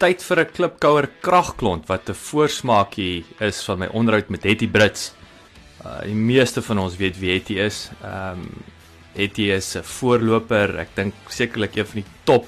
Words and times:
tyd 0.00 0.22
vir 0.24 0.40
'n 0.40 0.52
klipkouer 0.56 1.06
kragklont 1.20 1.84
wat 1.88 2.08
'n 2.08 2.14
voorsmaakie 2.14 3.24
is 3.40 3.62
van 3.64 3.78
my 3.78 3.88
onderhoud 3.92 4.30
met 4.30 4.44
Hetty 4.44 4.68
Brits. 4.68 5.12
Uh 5.84 6.00
die 6.04 6.14
meeste 6.14 6.62
van 6.62 6.78
ons 6.78 6.96
weet 6.96 7.18
wie 7.20 7.32
Hetty 7.34 7.58
is. 7.60 7.90
Ehm 8.02 8.40
um, 8.40 8.48
Hetty 9.14 9.50
is 9.50 9.76
'n 9.76 9.82
voorloper, 9.82 10.78
ek 10.78 10.94
dink 10.94 11.14
sekerlik 11.28 11.76
een 11.76 11.86
van 11.86 12.00
die 12.02 12.10
top 12.24 12.46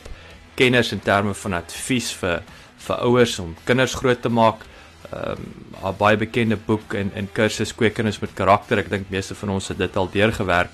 kenners 0.54 0.93
in 0.93 1.00
terme 1.00 1.34
van 1.34 1.52
advies 1.52 2.12
vir 2.12 2.43
vir 2.79 2.96
ouers 2.96 3.38
om 3.38 3.57
kinders 3.64 3.94
groot 3.94 4.22
te 4.22 4.29
maak. 4.29 4.64
Ehm 5.12 5.30
um, 5.30 5.39
haar 5.82 5.94
baie 5.94 6.16
bekende 6.16 6.57
boek 6.57 6.94
en 6.94 7.11
en 7.14 7.29
kursus 7.32 7.75
kweekinders 7.75 8.21
met 8.21 8.34
karakter. 8.34 8.79
Ek 8.79 8.90
dink 8.90 9.11
meeste 9.11 9.34
van 9.34 9.48
ons 9.48 9.68
het 9.68 9.79
dit 9.79 9.96
al 9.96 10.08
deurgewerk. 10.11 10.71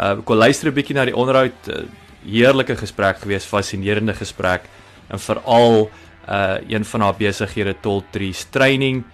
Uh 0.00 0.18
ek 0.18 0.28
wil 0.28 0.36
luister 0.36 0.68
'n 0.68 0.74
bietjie 0.74 0.94
na 0.94 1.04
die 1.04 1.16
onderhoud. 1.16 1.68
Uh, 1.68 1.84
heerlike 2.24 2.76
gesprek 2.76 3.18
gewees, 3.18 3.44
fascinerende 3.44 4.14
gesprek 4.14 4.62
en 5.08 5.18
veral 5.18 5.90
uh 6.28 6.56
een 6.68 6.84
van 6.84 7.00
haar 7.00 7.16
besighede 7.16 7.74
Toll 7.80 8.02
Trees 8.10 8.44
training 8.50 9.04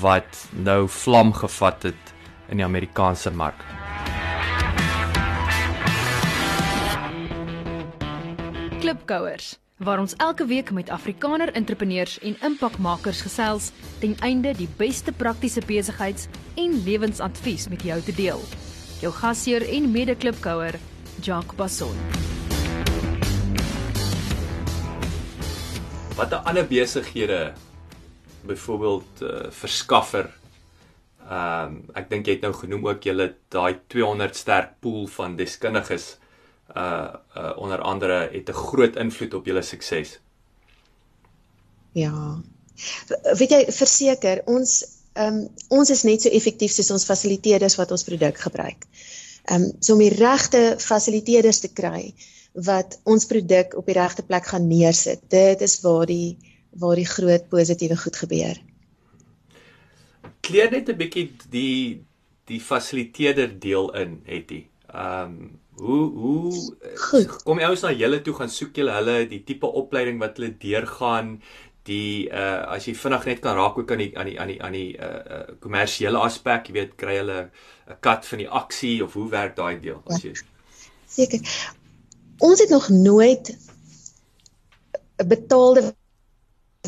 wat 0.00 0.48
nou 0.50 0.88
vlam 0.88 1.32
gevat 1.32 1.82
het 1.82 2.14
in 2.48 2.56
die 2.56 2.64
Amerikaanse 2.64 3.30
mark. 3.30 3.64
Klipkouers 8.80 9.58
waar 9.80 10.00
ons 10.00 10.14
elke 10.16 10.44
week 10.46 10.70
met 10.70 10.90
Afrikaner 10.90 11.52
entrepreneurs 11.52 12.18
en 12.18 12.36
impakmakers 12.44 13.22
gesels 13.24 13.70
ten 13.98 14.16
einde 14.20 14.52
die 14.56 14.68
beste 14.76 15.12
praktiese 15.12 15.62
besigheids- 15.66 16.28
en 16.54 16.82
lewensadvies 16.84 17.68
met 17.68 17.82
jou 17.82 18.00
te 18.00 18.12
deel. 18.12 18.44
Jou 19.00 19.12
gasheer 19.12 19.64
en 19.68 19.90
mede-klipkouer, 19.90 20.76
Jacques 21.20 21.56
Basson. 21.56 21.96
Watter 26.20 26.42
ander 26.44 26.66
besighede 26.68 27.52
byvoorbeeld 28.44 29.22
uh, 29.22 29.48
verskaffer 29.50 30.28
ehm 31.30 31.76
um, 31.76 31.76
ek 31.96 32.08
dink 32.10 32.26
jy 32.26 32.34
het 32.36 32.42
nou 32.44 32.50
genoem 32.56 32.88
ook 32.88 33.06
julle 33.06 33.26
daai 33.54 33.78
200 33.92 34.36
sterk 34.36 34.72
pool 34.84 35.06
van 35.14 35.36
deskundiges 35.38 36.06
uh, 36.76 36.82
uh 37.38 37.52
onder 37.56 37.80
andere 37.80 38.18
het 38.32 38.50
'n 38.50 38.60
groot 38.68 38.96
invloed 38.96 39.34
op 39.34 39.46
julle 39.46 39.62
sukses. 39.62 40.18
Ja. 41.92 42.40
Weet 43.38 43.54
jy 43.56 43.62
verseker 43.72 44.42
ons 44.44 44.74
ehm 45.12 45.40
um, 45.40 45.48
ons 45.68 45.90
is 45.90 46.02
net 46.02 46.22
so 46.22 46.28
effektief 46.28 46.72
soos 46.72 46.90
ons 46.90 47.08
fasiliteerders 47.12 47.76
wat 47.80 47.90
ons 47.90 48.04
produk 48.04 48.36
gebruik. 48.38 48.84
Ehm 49.44 49.62
um, 49.62 49.72
so 49.80 49.92
om 49.92 50.04
die 50.04 50.16
regte 50.20 50.76
fasiliteerders 50.78 51.60
te 51.60 51.72
kry 51.72 52.12
wat 52.52 53.00
ons 53.04 53.26
produk 53.26 53.76
op 53.78 53.86
die 53.86 53.94
regte 53.94 54.22
plek 54.26 54.46
gaan 54.46 54.66
neersit. 54.68 55.22
Dit 55.30 55.60
is 55.60 55.80
waar 55.84 56.06
die 56.06 56.36
waar 56.80 56.96
die 56.96 57.06
groot 57.06 57.48
positiewe 57.50 57.96
goed 57.98 58.16
gebeur. 58.16 58.58
Kleer 60.40 60.70
net 60.70 60.88
'n 60.88 60.96
bietjie 60.96 61.30
die 61.50 62.04
die 62.46 62.60
fasiliteerder 62.60 63.58
deel 63.58 63.90
in, 63.94 64.20
Hetty. 64.24 64.66
Ehm 64.92 65.24
um, 65.24 65.60
hoe 65.80 66.10
hoe 66.12 66.76
Goed. 66.96 67.42
kom 67.42 67.58
jy 67.58 67.64
ouens 67.70 67.82
na 67.82 67.92
julle 67.92 68.20
toe 68.22 68.34
gaan 68.34 68.52
soek 68.52 68.76
julle 68.76 68.92
hulle 68.92 69.26
die 69.30 69.42
tipe 69.48 69.66
opleiding 69.66 70.18
wat 70.20 70.36
hulle 70.36 70.52
deurgaan 70.60 71.40
die 71.88 72.28
uh 72.28 72.76
as 72.76 72.86
jy 72.88 72.94
vinnig 72.94 73.24
net 73.30 73.40
kan 73.40 73.56
raak 73.56 73.78
ook 73.80 73.92
aan 73.94 74.02
die 74.04 74.12
aan 74.18 74.28
die 74.28 74.38
aan 74.40 74.52
die 74.52 74.60
aan 74.62 74.76
die 74.76 74.92
uh 74.98 75.56
kommersiële 75.64 76.18
uh, 76.18 76.26
aspek, 76.28 76.68
jy 76.68 76.76
weet, 76.76 76.96
kry 77.00 77.16
hulle 77.22 77.40
'n 77.88 78.00
kat 78.00 78.26
van 78.26 78.38
die 78.44 78.48
aksie 78.62 78.96
of 79.04 79.16
hoe 79.16 79.28
werk 79.30 79.56
daai 79.56 79.80
deel 79.80 80.02
as 80.06 80.24
jy 80.24 80.34
Seker 81.10 81.40
ons 82.40 82.60
het 82.60 82.68
nog 82.72 82.88
nooit 82.88 83.56
'n 85.20 85.28
betaalde 85.28 85.94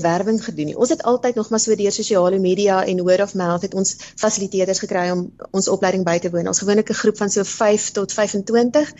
werwing 0.01 0.45
gedoen 0.45 0.71
nie. 0.71 0.77
Ons 0.77 0.89
het 0.89 1.03
altyd 1.03 1.35
nog 1.35 1.51
maar 1.51 1.61
so 1.61 1.75
deur 1.77 1.93
sosiale 1.93 2.39
media 2.39 2.85
en 2.85 3.03
word 3.05 3.21
of 3.21 3.35
mouth 3.35 3.63
het 3.63 3.75
ons 3.75 3.93
fasiliteerders 4.17 4.79
gekry 4.79 5.11
om 5.13 5.27
ons 5.51 5.69
opleiding 5.69 6.05
by 6.05 6.19
te 6.19 6.31
woon. 6.33 6.49
Ons 6.49 6.63
gewoonlik 6.65 6.91
'n 6.91 7.01
groep 7.03 7.17
van 7.17 7.31
so 7.31 7.45
5 7.45 7.91
tot 7.91 8.13
25 8.13 8.95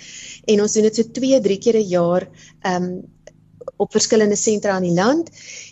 en 0.45 0.61
ons 0.61 0.73
doen 0.73 0.83
dit 0.83 0.97
so 0.97 1.03
2, 1.03 1.41
3 1.41 1.59
keer 1.59 1.77
'n 1.77 1.89
jaar 1.89 2.29
um 2.63 3.05
op 3.77 3.93
verskillende 3.93 4.37
sentra 4.37 4.77
in 4.77 4.83
die 4.83 5.03
land 5.03 5.31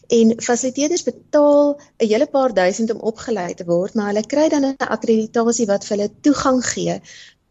en 0.08 0.40
fasiliteerders 0.42 1.02
betaal 1.02 1.80
'n 1.98 2.06
hele 2.06 2.26
paar 2.26 2.54
duisend 2.54 2.90
om 2.90 3.00
opgelei 3.00 3.54
te 3.54 3.64
word, 3.64 3.94
maar 3.94 4.06
hulle 4.06 4.26
kry 4.26 4.48
dan 4.48 4.64
'n 4.64 4.76
akkreditasie 4.78 5.66
wat 5.66 5.84
vir 5.84 5.96
hulle 5.96 6.10
toegang 6.20 6.64
gee 6.64 7.00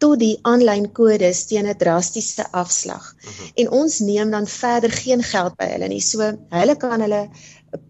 tot 0.00 0.18
die 0.20 0.38
aanlyn 0.48 0.86
kodes 0.96 1.44
teen 1.50 1.68
'n 1.68 1.76
drastiese 1.82 2.44
afslag. 2.62 3.04
Uh 3.14 3.28
mhm. 3.28 3.32
-huh. 3.36 3.50
En 3.60 3.70
ons 3.82 3.98
neem 3.98 4.30
dan 4.30 4.46
verder 4.46 4.92
geen 4.92 5.22
geld 5.22 5.56
by 5.56 5.66
hulle 5.74 5.88
nie. 5.88 6.00
So 6.00 6.32
hulle 6.48 6.76
kan 6.76 7.00
hulle 7.00 7.28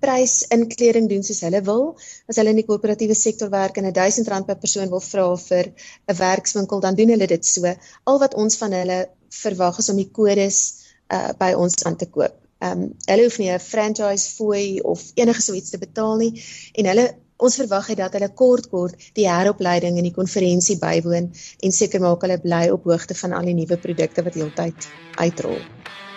prys 0.00 0.34
inkleding 0.56 1.08
doen 1.08 1.22
soos 1.24 1.40
hulle 1.46 1.62
wil. 1.62 1.86
As 2.28 2.36
hulle 2.36 2.52
in 2.52 2.60
die 2.60 2.66
koöperatiewe 2.66 3.14
sektor 3.14 3.50
werk 3.50 3.76
en 3.76 3.86
'n 3.86 3.92
1000 3.92 4.28
rand 4.28 4.46
per 4.46 4.58
persoon 4.58 4.90
wil 4.90 5.00
vra 5.00 5.36
vir 5.36 5.72
'n 6.08 6.16
werkswinkel, 6.16 6.80
dan 6.80 6.94
doen 6.94 7.08
hulle 7.08 7.26
dit 7.26 7.46
so. 7.46 7.74
Al 8.04 8.18
wat 8.18 8.34
ons 8.34 8.56
van 8.56 8.72
hulle 8.72 9.08
verwag 9.28 9.78
is 9.78 9.88
om 9.88 9.96
die 9.96 10.10
kodes 10.10 10.74
uh, 11.12 11.30
by 11.38 11.52
ons 11.52 11.84
aan 11.84 11.96
te 11.96 12.06
koop. 12.06 12.34
Ehm 12.60 12.82
um, 12.82 12.92
hulle 13.06 13.22
hoef 13.22 13.38
nie 13.38 13.50
'n 13.50 13.60
franchise 13.60 14.30
fooi 14.36 14.80
of 14.80 15.10
enige 15.14 15.42
so 15.42 15.52
iets 15.52 15.70
te 15.70 15.78
betaal 15.78 16.16
nie 16.16 16.42
en 16.72 16.86
hulle 16.86 17.06
ons 17.40 17.56
verwag 17.56 17.90
het 17.92 18.00
dat 18.02 18.16
hulle 18.16 18.30
kort 18.36 18.68
kort 18.72 19.10
die 19.16 19.28
heropleiding 19.28 19.98
en 19.98 20.08
die 20.08 20.14
konferensie 20.16 20.78
bywoon 20.80 21.30
en 21.32 21.72
seker 21.72 22.02
maak 22.04 22.24
hulle 22.26 22.40
bly 22.42 22.66
op 22.74 22.88
hoogte 22.90 23.16
van 23.22 23.36
al 23.36 23.48
die 23.48 23.56
nuwe 23.56 23.80
produkte 23.80 24.24
wat 24.26 24.36
heeltyd 24.38 24.90
uitrol. 25.16 25.60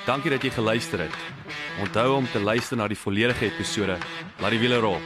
Dankie 0.03 0.33
dat 0.33 0.43
jy 0.43 0.51
geluister 0.51 1.05
het. 1.05 1.19
Onthou 1.81 2.09
om 2.17 2.27
te 2.31 2.39
luister 2.43 2.77
na 2.77 2.89
die 2.91 2.99
volledige 2.99 3.47
episode. 3.47 3.97
Laat 4.43 4.51
die 4.51 4.59
wiele 4.59 4.81
rol. 4.83 4.99